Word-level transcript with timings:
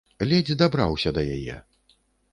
Ледзь 0.29 0.53
дабраўся 0.61 1.13
да 1.19 1.27
яе. 1.37 1.61